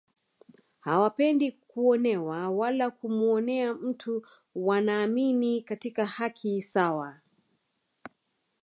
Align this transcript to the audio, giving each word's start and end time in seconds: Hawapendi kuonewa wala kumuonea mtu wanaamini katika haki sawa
Hawapendi 0.79 1.51
kuonewa 1.51 2.49
wala 2.49 2.91
kumuonea 2.91 3.73
mtu 3.73 4.25
wanaamini 4.55 5.61
katika 5.61 6.05
haki 6.05 6.61
sawa 6.61 7.19